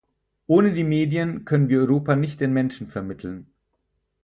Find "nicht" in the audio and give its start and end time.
2.15-2.41